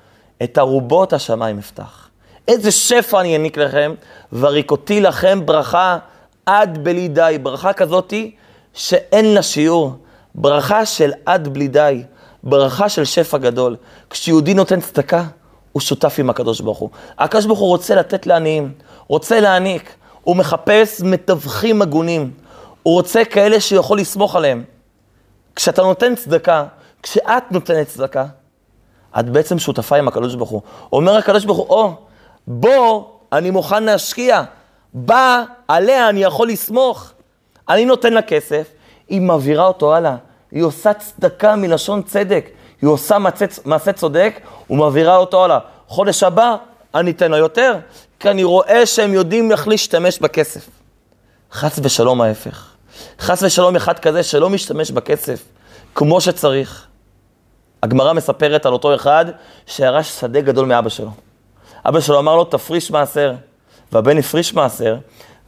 את 0.44 0.58
ארובות 0.58 1.14
השמיים 1.14 1.58
אפתח. 1.58 2.09
איזה 2.50 2.72
שפע 2.72 3.22
אני 3.22 3.34
אעניק 3.34 3.58
לכם, 3.58 3.94
וריקותי 4.34 5.01
לכם 5.01 5.46
ברכה 5.46 5.98
עד 6.46 6.84
בלי 6.84 7.08
די. 7.08 7.38
ברכה 7.44 7.74
כזאתי 7.74 8.36
שאין 8.74 9.34
לה 9.34 9.44
שיעור. 9.44 9.96
ברכה 10.36 10.86
של 10.86 11.12
עד 11.25 11.48
בלי 11.48 11.68
די. 11.68 12.03
ברכה 12.44 12.89
של 12.89 13.06
שפע 13.06 13.38
גדול. 13.38 13.75
כשיהודי 14.10 14.53
נותן 14.53 14.82
צדקה, 14.82 15.24
הוא 15.72 15.82
שותף 15.82 16.15
עם 16.20 16.29
הקדוש 16.29 16.62
ברוך 16.62 16.77
הוא. 16.77 16.89
הקדוש 17.20 17.46
ברוך 17.46 17.60
הוא 17.60 17.68
רוצה 17.68 17.96
לתת 17.96 18.27
לעניים, 18.27 18.74
רוצה 19.08 19.39
להעניק. 19.39 19.96
הוא 20.24 20.36
מחפש 20.36 21.01
מתווכים 21.01 21.82
הגונים. 21.82 22.32
הוא 22.84 22.94
רוצה 22.94 23.25
כאלה 23.25 23.60
שיכול 23.60 24.00
לסמוך 24.00 24.36
עליהם. 24.36 24.63
כשאתה 25.56 25.82
נותן 25.82 26.15
צדקה, 26.15 26.65
כשאת 27.03 27.51
נותנת 27.51 27.88
צדקה, 27.88 28.25
את 29.20 29.29
בעצם 29.29 29.60
שותפה 29.60 29.96
עם 29.96 30.08
הקדוש 30.08 30.36
ברוך 30.36 30.50
הוא. 30.50 30.62
אומר 30.94 31.18
הקדוש 31.18 31.46
ברוך 31.46 31.58
הוא, 31.58 31.68
או, 31.68 32.09
בוא, 32.50 33.03
אני 33.32 33.50
מוכן 33.50 33.84
להשקיע. 33.84 34.44
בא, 34.94 35.44
עליה 35.68 36.10
אני 36.10 36.24
יכול 36.24 36.48
לסמוך. 36.48 37.12
אני 37.70 37.86
נותן 37.86 38.13
לה 38.13 38.22
כסף, 38.22 38.68
היא 39.08 39.22
מעבירה 39.22 39.68
אותו 39.68 39.96
הלאה. 39.96 40.15
היא 40.51 40.63
עושה 40.63 40.94
צדקה 40.94 41.56
מלשון 41.56 42.01
צדק. 42.01 42.50
היא 42.82 42.89
עושה 42.89 43.20
מעשה, 43.20 43.46
מעשה 43.65 43.94
צודק 43.94 44.39
ומעבירה 44.70 45.15
אותו 45.15 45.44
הלאה. 45.44 45.60
חודש 45.88 46.24
הבא, 46.24 46.56
אני 46.96 47.12
אתן 47.12 47.32
לה 47.32 47.38
יותר, 47.38 47.75
כי 48.20 48.29
אני 48.29 48.44
רואה 48.44 48.86
שהם 48.86 49.13
יודעים 49.13 49.51
איך 49.51 49.68
להשתמש 49.68 50.20
בכסף. 50.20 50.70
חס 51.51 51.79
ושלום 51.84 52.22
ההפך. 52.22 52.68
חס 53.20 53.44
ושלום 53.44 53.75
אחד 53.75 54.00
כזה 54.00 54.24
שלא 54.24 54.50
משתמש 54.50 54.91
בכסף 54.91 55.44
כמו 55.96 56.22
שצריך. 56.22 56.88
הגמרא 57.84 58.13
מספרת 58.13 58.65
על 58.65 58.74
אותו 58.74 58.96
אחד 58.96 59.25
שירש 59.65 60.10
שדה 60.20 60.41
גדול 60.41 60.65
מאבא 60.65 60.89
שלו. 60.89 61.29
אבא 61.86 62.00
שלו 62.00 62.20
אמר 62.20 62.36
לו, 62.36 62.44
תפריש 62.44 62.92
מעשר. 62.92 63.34
והבן 63.92 64.18
הפריש 64.18 64.54
מעשר, 64.54 64.98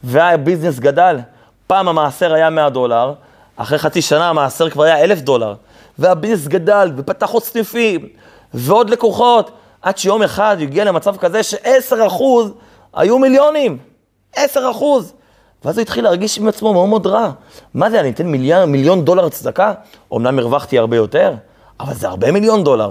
והביזנס 0.04 0.78
גדל. 0.78 1.18
פעם 1.66 1.88
המעשר 1.88 2.34
היה 2.34 2.50
100 2.50 2.70
דולר, 2.70 3.12
אחרי 3.56 3.78
חצי 3.78 4.02
שנה 4.02 4.28
המעשר 4.28 4.70
כבר 4.70 4.82
היה 4.82 5.04
1,000 5.04 5.20
דולר. 5.20 5.54
והביזנס 5.98 6.48
גדל, 6.48 6.92
ופתח 6.96 7.30
עוד 7.30 7.42
סניפים, 7.42 8.08
ועוד 8.54 8.90
לקוחות, 8.90 9.50
עד 9.82 9.98
שיום 9.98 10.22
אחד 10.22 10.56
הגיע 10.60 10.84
למצב 10.84 11.16
כזה 11.16 11.42
ש-10% 11.42 12.22
היו 12.94 13.18
מיליונים. 13.18 13.78
10%. 14.36 14.38
ואז 15.64 15.78
הוא 15.78 15.82
התחיל 15.82 16.04
להרגיש 16.04 16.38
עם 16.38 16.48
עצמו 16.48 16.72
מאוד 16.72 16.88
מאוד 16.88 17.06
רע. 17.06 17.30
מה 17.74 17.90
זה, 17.90 18.00
אני 18.00 18.10
אתן 18.10 18.26
מיליון, 18.26 18.72
מיליון 18.72 19.04
דולר 19.04 19.28
צדקה? 19.28 19.72
אמנם 20.14 20.38
הרווחתי 20.38 20.78
הרבה 20.78 20.96
יותר, 20.96 21.34
אבל 21.80 21.94
זה 21.94 22.08
הרבה 22.08 22.32
מיליון 22.32 22.64
דולר. 22.64 22.90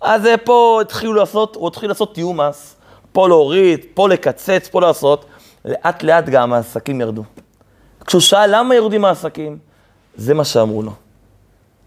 אז 0.00 0.22
פה 0.44 0.78
התחילו 0.80 1.14
לעשות, 1.14 1.56
הוא 1.56 1.68
התחיל 1.68 1.90
לעשות 1.90 2.14
תיאום 2.14 2.40
מס, 2.40 2.76
פה 3.12 3.28
להוריד, 3.28 3.80
פה 3.94 4.08
לקצץ, 4.08 4.68
פה 4.68 4.80
לעשות. 4.80 5.24
לאט 5.64 6.02
לאט 6.02 6.28
גם 6.28 6.52
העסקים 6.52 7.00
ירדו. 7.00 7.22
כשהוא 8.06 8.20
שאל 8.20 8.56
למה 8.56 8.74
יורדים 8.74 9.04
העסקים, 9.04 9.58
זה 10.16 10.34
מה 10.34 10.44
שאמרו 10.44 10.82
לו. 10.82 10.92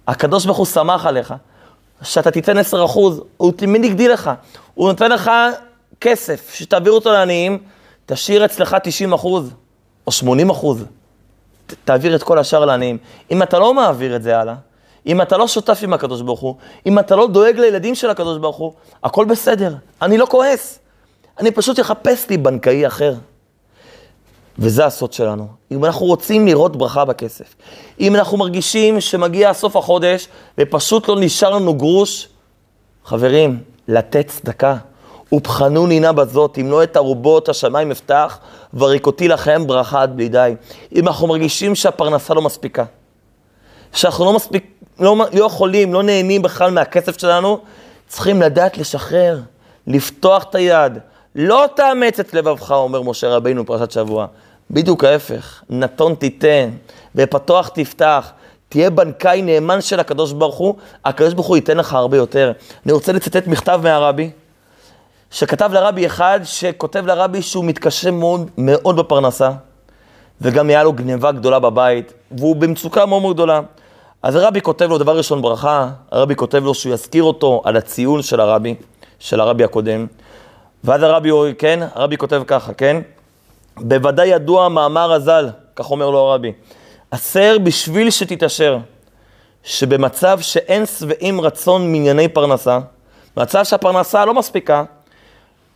הקדוש 0.08 0.46
ברוך 0.46 0.58
הוא 0.58 0.65
שמח 0.65 1.05
עליך, 1.05 1.34
שאתה 2.01 2.32
תיתן 2.32 2.58
10 2.58 2.86
אחוז, 2.86 3.22
הוא 3.38 3.51
תמיד 3.51 3.84
הגדיל 3.84 4.13
לך. 4.13 4.32
הוא 4.74 4.88
נותן 4.88 5.12
לך 5.12 5.32
כסף, 6.01 6.53
שתעביר 6.53 6.93
אותו 6.93 7.12
לעניים, 7.12 7.58
תשאיר 8.05 8.46
אצלך 8.46 8.77
90 8.84 9.13
אחוז, 9.13 9.53
או 10.08 10.12
80 10.12 10.50
אחוז. 10.50 10.86
תעביר 11.86 12.15
את 12.15 12.24
כל 12.24 12.39
השאר 12.39 12.65
לעניים. 12.65 12.98
אם 13.32 13.43
אתה 13.43 13.60
לא 13.60 13.74
מעביר 13.74 14.15
את 14.15 14.24
זה 14.24 14.39
הלאה, 14.39 14.55
אם 15.07 15.22
אתה 15.22 15.38
לא 15.38 15.48
שותף 15.48 15.79
עם 15.83 15.93
הקדוש 15.93 16.22
ברוך 16.22 16.39
הוא, 16.39 16.55
אם 16.86 17.00
אתה 17.00 17.15
לא 17.15 17.27
דואג 17.27 17.60
לילדים 17.60 17.95
של 17.95 18.10
הקדוש 18.10 18.38
ברוך 18.38 18.57
הוא, 18.57 18.74
הכל 19.03 19.25
בסדר, 19.25 19.75
אני 20.01 20.17
לא 20.17 20.25
כועס. 20.25 20.79
אני 21.39 21.51
פשוט 21.51 21.79
אחפש 21.79 22.29
לי 22.29 22.38
בנקאי 22.38 22.88
אחר. 22.88 23.13
וזה 24.60 24.86
הסוד 24.86 25.13
שלנו. 25.13 25.48
אם 25.72 25.86
אנחנו 25.86 26.05
רוצים 26.05 26.45
לראות 26.45 26.75
ברכה 26.75 27.05
בכסף, 27.05 27.55
אם 28.00 28.15
אנחנו 28.15 28.38
מרגישים 28.38 29.01
שמגיע 29.01 29.53
סוף 29.53 29.75
החודש 29.75 30.27
ופשוט 30.57 31.07
לא 31.07 31.15
נשאר 31.19 31.50
לנו 31.50 31.74
גרוש, 31.74 32.27
חברים, 33.05 33.60
לתת 33.88 34.27
צדקה. 34.27 34.77
ובחנו 35.31 35.88
נינה 35.88 36.12
בזאת, 36.12 36.57
אם 36.62 36.72
לא 36.72 36.83
את 36.83 36.98
ארובות 36.98 37.50
השמיים 37.50 37.91
אפתח, 37.91 38.39
וריקותי 38.74 39.27
לכם 39.27 39.67
ברכה 39.67 40.01
עד 40.01 40.15
בלי 40.15 40.29
די. 40.29 40.55
אם 40.95 41.07
אנחנו 41.07 41.27
מרגישים 41.27 41.75
שהפרנסה 41.75 42.33
לא 42.33 42.41
מספיקה, 42.41 42.86
שאנחנו 43.94 44.26
לא 44.26 44.34
מספיק, 44.34 44.66
לא, 45.00 45.16
לא 45.34 45.46
יכולים, 45.46 45.94
לא 45.94 46.04
נהנים 46.04 46.42
בכלל 46.42 46.72
מהכסף 46.72 47.20
שלנו, 47.20 47.60
צריכים 48.08 48.42
לדעת 48.42 48.78
לשחרר, 48.78 49.40
לפתוח 49.88 50.44
את 50.44 50.56
היד. 50.56 50.98
לא 51.36 51.66
תאמץ 51.76 52.20
את 52.20 52.34
לבבך, 52.34 52.72
אומר 52.72 53.02
משה 53.02 53.30
רבינו 53.30 53.64
בפרשת 53.64 53.92
שבוע. 53.92 54.28
בדיוק 54.72 55.04
ההפך, 55.04 55.64
נתון 55.70 56.16
תיתן, 56.16 56.70
ופתוח 57.16 57.68
תפתח. 57.68 58.32
תהיה 58.70 58.90
בנקאי 58.90 59.42
נאמן 59.42 59.82
של 59.82 60.00
הקדוש 60.00 60.32
ברוך 60.32 60.56
הוא, 60.56 60.76
הקדוש 61.06 61.34
ברוך 61.34 61.48
הוא 61.48 61.56
ייתן 61.56 61.78
לך 61.78 61.94
הרבה 61.94 62.18
יותר. 62.18 62.52
אני 62.86 62.94
רוצה 62.94 63.12
לצטט 63.12 63.48
מכתב 63.48 63.80
מהרבי, 63.84 64.30
שכתב 65.32 65.70
לרבי 65.74 66.06
אחד, 66.06 66.40
שכותב 66.44 67.06
לרבי 67.06 67.42
שהוא 67.42 67.66
מתקשה 67.66 68.12
מאוד, 68.12 68.50
מאוד 68.58 68.96
בפרנסה, 68.96 69.52
וגם 70.42 70.70
היה 70.70 70.84
לו 70.84 70.94
גניבה 70.94 71.32
גדולה 71.32 71.60
בבית, 71.60 72.14
והוא 72.32 72.56
במצוקה 72.56 73.06
מאוד 73.06 73.22
מאוד 73.22 73.36
גדולה. 73.36 73.62
אז 74.24 74.36
הרבי 74.36 74.62
כותב 74.62 74.89
לו, 74.89 74.98
דבר 74.98 75.18
ראשון 75.18 75.42
ברכה, 75.42 75.89
הרבי 76.12 76.36
כותב 76.36 76.63
לו 76.63 76.74
שהוא 76.74 76.94
יזכיר 76.94 77.24
אותו 77.24 77.62
על 77.65 77.77
הציון 77.77 78.22
של 78.22 78.39
הרבי, 78.39 78.75
של 79.20 79.39
הרבי 79.39 79.63
הקודם. 79.63 80.08
ואז 80.84 81.03
הרבי, 81.03 81.30
כן, 81.58 81.80
הרבי 81.94 82.18
כותב 82.18 82.44
ככה, 82.48 82.74
כן? 82.74 83.01
בוודאי 83.77 84.27
ידוע 84.27 84.70
מאמר 84.70 85.13
הז"ל, 85.13 85.50
כך 85.75 85.92
אומר 85.92 86.10
לו 86.10 86.20
הרבי, 86.20 86.51
עשר 87.12 87.58
בשביל 87.63 88.10
שתתעשר, 88.10 88.77
שבמצב 89.63 90.39
שאין 90.42 90.86
שבעים 90.86 91.42
רצון 91.42 91.92
מענייני 91.92 92.27
פרנסה, 92.27 92.80
מצב 93.38 93.63
שהפרנסה 93.63 94.25
לא 94.25 94.34
מספיקה, 94.34 94.84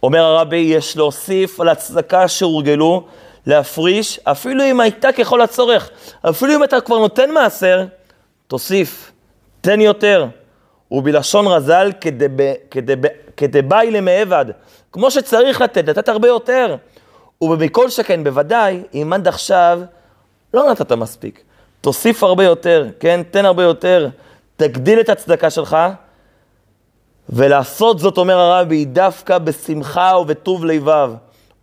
אומר 0.04 0.24
הרבי, 0.24 0.58
יש 0.58 0.98
להוסיף 0.98 1.60
על 1.60 1.70
הצדקה 1.70 2.28
שהורגלו, 2.28 3.04
להפריש, 3.46 4.20
אפילו 4.24 4.64
אם 4.64 4.80
הייתה 4.80 5.12
ככל 5.12 5.42
הצורך, 5.42 5.90
אפילו 6.30 6.56
אם 6.56 6.64
אתה 6.64 6.82
כבר 6.82 6.98
נותן 6.98 7.32
מעשר, 7.32 7.86
תוסיף, 8.48 9.12
תן 9.62 9.82
יותר. 9.82 10.26
ובלשון 10.92 11.48
רז"ל, 11.48 11.92
כדבאי 13.38 13.92
למעבד, 13.92 14.46
כמו 14.92 15.12
שצריך 15.12 15.62
לתת, 15.62 15.88
לתת 15.88 16.10
הרבה 16.10 16.28
יותר. 16.28 16.76
ובמכל 17.42 17.90
שכן, 17.90 18.24
בוודאי, 18.24 18.84
אם 18.94 19.14
עד 19.14 19.28
עכשיו 19.28 19.80
לא 20.54 20.72
נתת 20.72 20.92
מספיק. 20.92 21.44
תוסיף 21.82 22.24
הרבה 22.24 22.44
יותר, 22.44 22.88
כן? 23.00 23.22
תן 23.32 23.46
הרבה 23.46 23.64
יותר. 23.64 24.10
תגדיל 24.56 25.00
את 25.00 25.10
הצדקה 25.10 25.50
שלך, 25.50 25.78
ולעשות 27.30 28.00
זאת, 28.00 28.18
אומר 28.18 28.38
הרבי, 28.40 28.86
דווקא 28.86 29.38
בשמחה 29.38 30.18
ובטוב 30.22 30.66
לבב. 30.66 31.14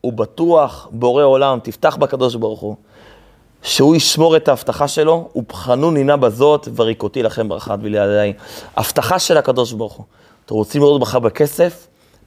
ובטוח, 0.05 0.89
בורא 0.91 1.23
עולם, 1.23 1.59
תפתח 1.63 1.97
בקדוש 1.97 2.35
ברוך 2.35 2.61
הוא, 2.61 2.77
שהוא 3.65 3.97
ישמור 3.97 4.37
את 4.37 4.49
ההבטחה 4.49 4.89
שלו, 4.89 5.29
ובחנו 5.35 5.91
נינה 5.91 6.17
בזאת, 6.17 6.69
וריקותי 6.77 7.23
לכם 7.23 7.49
ברכת 7.49 7.79
בלעדיי. 7.79 8.33
הבטחה 8.77 9.19
של 9.19 9.37
הקדוש 9.37 9.73
ברוך 9.73 9.93
הוא. 9.93 10.05
אתם 10.47 10.55
רוצים 10.55 10.83
לראות 10.83 11.01
ברכה 11.01 11.19
בכסף? 11.19 11.87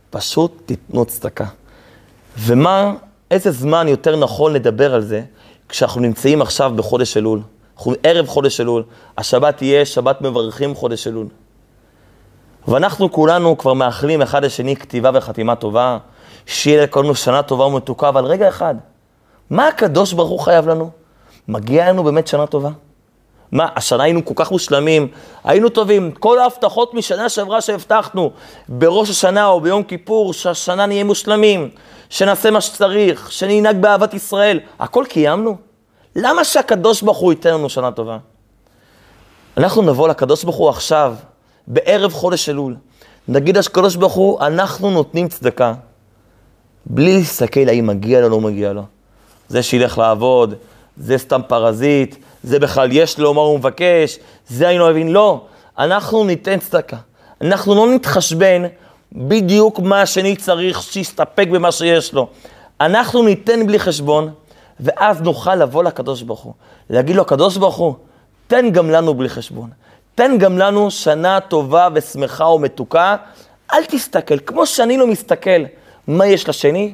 פשוט 0.09 0.61
תיתנו 0.65 1.05
צדקה. 1.05 1.45
ומה, 2.39 2.93
איזה 3.31 3.51
זמן 3.51 3.87
יותר 3.87 4.15
נכון 4.15 4.53
לדבר 4.53 4.93
על 4.93 5.01
זה, 5.01 5.21
כשאנחנו 5.69 6.01
נמצאים 6.01 6.41
עכשיו 6.41 6.71
בחודש 6.75 7.17
אלול. 7.17 7.41
אנחנו 7.77 7.93
ערב 8.03 8.27
חודש 8.27 8.61
אלול, 8.61 8.83
השבת 9.17 9.57
תהיה 9.57 9.85
שבת 9.85 10.21
מברכים 10.21 10.75
חודש 10.75 11.07
אלול. 11.07 11.27
ואנחנו 12.67 13.11
כולנו 13.11 13.57
כבר 13.57 13.73
מאחלים 13.73 14.21
אחד 14.21 14.45
לשני 14.45 14.75
כתיבה 14.75 15.11
וחתימה 15.13 15.55
טובה, 15.55 15.97
שיהיה 16.45 16.83
לכולנו 16.83 17.15
שנה 17.15 17.43
טובה 17.43 17.65
ומתוקה, 17.65 18.09
אבל 18.09 18.25
רגע 18.25 18.49
אחד, 18.49 18.75
מה 19.49 19.67
הקדוש 19.67 20.13
ברוך 20.13 20.29
הוא 20.29 20.39
חייב 20.39 20.67
לנו? 20.67 20.89
מגיע 21.47 21.89
לנו 21.89 22.03
באמת 22.03 22.27
שנה 22.27 22.47
טובה? 22.47 22.69
מה, 23.51 23.67
השנה 23.75 24.03
היינו 24.03 24.25
כל 24.25 24.33
כך 24.35 24.51
מושלמים, 24.51 25.07
היינו 25.43 25.69
טובים, 25.69 26.11
כל 26.11 26.39
ההבטחות 26.39 26.93
משנה 26.93 27.29
שעברה 27.29 27.61
שהבטחנו 27.61 28.31
בראש 28.69 29.09
השנה 29.09 29.47
או 29.47 29.61
ביום 29.61 29.83
כיפור, 29.83 30.33
שהשנה 30.33 30.85
נהיה 30.85 31.03
מושלמים, 31.03 31.69
שנעשה 32.09 32.51
מה 32.51 32.61
שצריך, 32.61 33.31
שננהג 33.31 33.77
באהבת 33.81 34.13
ישראל, 34.13 34.59
הכל 34.79 35.05
קיימנו? 35.09 35.57
למה 36.15 36.43
שהקדוש 36.43 37.01
ברוך 37.01 37.17
הוא 37.17 37.31
ייתן 37.31 37.53
לנו 37.53 37.69
שנה 37.69 37.91
טובה? 37.91 38.17
אנחנו 39.57 39.81
נבוא 39.81 40.07
לקדוש 40.07 40.43
ברוך 40.43 40.55
הוא 40.55 40.69
עכשיו, 40.69 41.15
בערב 41.67 42.13
חודש 42.13 42.49
אלול, 42.49 42.75
נגיד 43.27 43.57
לקדוש 43.57 43.95
ברוך 43.95 44.13
הוא, 44.13 44.41
אנחנו 44.41 44.91
נותנים 44.91 45.27
צדקה, 45.27 45.73
בלי 46.85 47.17
להסתכל 47.17 47.69
האם 47.69 47.87
מגיע 47.87 48.19
לו 48.19 48.25
או 48.25 48.31
לא 48.31 48.41
מגיע 48.41 48.73
לו. 48.73 48.83
זה 49.47 49.63
שילך 49.63 49.97
לעבוד, 49.97 50.53
זה 50.99 51.17
סתם 51.17 51.41
פרזיט, 51.47 52.15
זה 52.43 52.59
בכלל 52.59 52.89
יש 52.91 53.19
לו 53.19 53.33
מה 53.33 53.41
הוא 53.41 53.59
מבקש, 53.59 54.19
זה 54.47 54.67
היינו 54.67 54.83
אוהבים. 54.83 55.13
לא, 55.13 55.45
אנחנו 55.77 56.23
ניתן 56.23 56.59
צדקה. 56.59 56.97
אנחנו 57.41 57.75
לא 57.75 57.93
נתחשבן 57.93 58.63
בדיוק 59.11 59.79
מה 59.79 60.01
השני 60.01 60.35
צריך, 60.35 60.81
שיסתפק 60.81 61.47
במה 61.51 61.71
שיש 61.71 62.13
לו. 62.13 62.27
אנחנו 62.81 63.23
ניתן 63.23 63.67
בלי 63.67 63.79
חשבון, 63.79 64.33
ואז 64.79 65.21
נוכל 65.21 65.55
לבוא 65.55 65.83
לקדוש 65.83 66.21
ברוך 66.21 66.39
הוא, 66.39 66.53
להגיד 66.89 67.15
לו, 67.15 67.21
הקדוש 67.21 67.57
ברוך 67.57 67.75
הוא, 67.75 67.93
תן 68.47 68.69
גם 68.71 68.89
לנו 68.89 69.13
בלי 69.13 69.29
חשבון. 69.29 69.69
תן 70.15 70.37
גם 70.37 70.57
לנו 70.57 70.91
שנה 70.91 71.39
טובה 71.39 71.87
ושמחה 71.93 72.45
ומתוקה. 72.45 73.15
אל 73.73 73.85
תסתכל, 73.85 74.39
כמו 74.39 74.65
שאני 74.65 74.97
לא 74.97 75.07
מסתכל 75.07 75.61
מה 76.07 76.25
יש 76.27 76.49
לשני, 76.49 76.93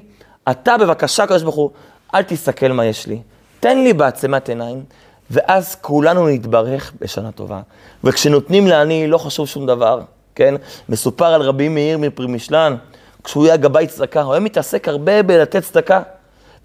אתה 0.51 0.77
בבקשה, 0.77 1.23
הקדוש 1.23 1.43
ברוך 1.43 1.55
הוא, 1.55 1.69
אל 2.15 2.21
תסתכל 2.21 2.71
מה 2.71 2.85
יש 2.85 3.07
לי. 3.07 3.21
תן 3.63 3.77
לי 3.77 3.93
בעצמת 3.93 4.49
עיניים, 4.49 4.83
ואז 5.31 5.75
כולנו 5.75 6.27
נתברך 6.27 6.93
בשנה 7.01 7.31
טובה. 7.31 7.61
וכשנותנים 8.03 8.67
לעני, 8.67 9.07
לא 9.07 9.17
חשוב 9.17 9.47
שום 9.47 9.65
דבר, 9.65 10.01
כן? 10.35 10.55
מסופר 10.89 11.25
על 11.25 11.41
רבי 11.41 11.69
מאיר 11.69 11.97
מפרימישלן, 11.97 12.75
כשהוא 13.23 13.45
היה 13.45 13.57
גבאי 13.57 13.87
צדקה, 13.87 14.21
הוא 14.21 14.33
היה 14.33 14.39
מתעסק 14.39 14.87
הרבה 14.87 15.23
בלתת 15.23 15.63
צדקה. 15.63 16.01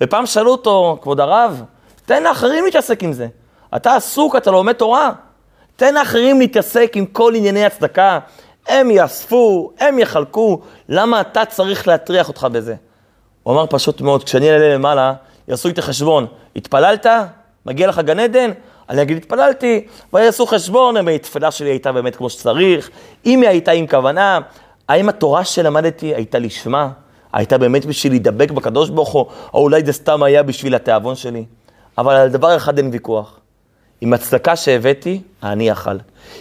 ופעם 0.01 0.27
שאלו 0.27 0.51
אותו, 0.51 0.99
כבוד 1.03 1.21
הרב, 1.21 1.63
תן 2.07 2.23
לאחרים 2.23 2.65
להתעסק 2.65 3.03
עם 3.03 3.13
זה. 3.13 3.27
אתה 3.77 3.97
עסוק, 3.97 4.37
אתה 4.37 4.51
לומד 4.51 4.73
תורה. 4.73 5.13
תן 5.77 5.95
לאחרים 5.95 6.41
להתעסק 6.41 6.93
עם 6.95 7.07
כל 7.07 7.33
ענייני 7.37 7.65
הצדקה. 7.65 8.19
הם 8.69 8.91
יאספו, 8.91 9.71
הם 9.79 9.99
יחלקו, 9.99 10.61
למה 10.89 11.21
אתה 11.21 11.45
צריך 11.45 11.89
להטריח 11.89 12.29
אותך 12.29 12.47
בזה? 12.53 12.75
הוא 13.43 13.55
אמר 13.55 13.67
פשוט 13.71 14.01
מאוד, 14.01 14.25
כשאני 14.25 14.51
אעלה 14.51 14.75
למעלה, 14.75 15.13
יעשו 15.49 15.69
איתי 15.69 15.83
חשבון. 15.83 16.27
התפללת? 16.57 17.07
מגיע 17.67 17.87
לך 17.87 17.99
גן 17.99 18.19
עדן? 18.19 18.51
אני 18.91 19.03
אגיד, 19.03 19.17
התפללתי, 19.17 19.87
ויעשו 20.13 20.47
חשבון, 20.47 20.97
אם 20.97 21.09
התפילה 21.09 21.51
שלי 21.51 21.71
הייתה 21.71 21.93
באמת 21.93 22.17
כמו 22.17 22.31
שצריך, 22.31 22.91
אם 23.27 23.41
היא 23.41 23.49
הייתה 23.49 23.73
עם 23.73 23.87
כוונה, 23.87 24.39
האם 24.89 25.09
התורה 25.09 25.45
שלמדתי 25.45 26.15
הייתה 26.15 26.39
לשמה? 26.39 26.89
הייתה 27.33 27.59
באמת 27.59 27.87
בשביל 27.87 28.13
להידבק 28.13 28.51
בקדוש 28.51 28.91
ברוך 28.91 29.09
הוא, 29.09 29.27
או 29.55 29.61
אולי 29.61 29.85
זה 29.85 29.93
סתם 29.93 30.23
היה 30.23 30.43
בשביל 30.43 30.75
התיאבון 30.75 31.17
שלי? 31.17 31.45
אבל 31.99 32.15
על 32.15 32.29
דבר 32.29 32.57
אחד 32.57 32.79
אין 32.79 32.91
ויכוח. 32.93 33.41
עם 34.01 34.13
הצדקה 34.13 34.57
שהבאתי, 34.57 35.21
אני 35.43 35.73
אכל. 35.73 35.97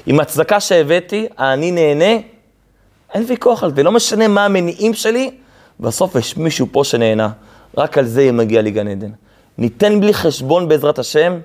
עם 0.06 0.20
הצדקה 0.20 0.60
שהבאתי, 0.60 1.28
אני 1.40 1.72
נהנה, 1.72 2.22
אין 3.14 3.24
ויכוח 3.28 3.64
על 3.64 3.76
זה. 3.76 3.84
לא 3.84 3.92
משנה 3.92 4.28
מה 4.28 4.46
המניעים 4.46 4.94
שלי, 4.94 5.32
בסוף 5.80 6.16
יש 6.16 6.38
מישהו 6.38 6.68
פה 6.72 6.84
שנהנה. 6.84 7.30
רק 7.78 7.98
על 7.98 8.06
זה 8.06 8.22
יהיה 8.22 8.32
מגיע 8.32 8.62
לי 8.62 8.72
גן 8.72 8.88
עדן. 8.88 9.12
ניתן 9.58 10.00
בלי 10.00 10.14
חשבון 10.14 10.68
בעזרת 10.68 11.00
השם, 11.00 11.40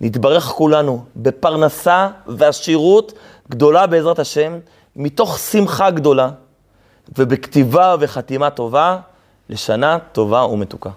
נתברך 0.00 0.44
כולנו 0.44 1.04
בפרנסה 1.16 2.08
ועשירות 2.26 3.12
גדולה 3.50 3.86
בעזרת 3.86 4.18
השם, 4.18 4.58
מתוך 4.96 5.38
שמחה 5.38 5.90
גדולה, 5.90 6.30
ובכתיבה 7.18 7.96
וחתימה 8.00 8.50
טובה, 8.50 8.98
לשנה 9.50 9.98
טובה 10.12 10.44
ומתוקה. 10.44 10.90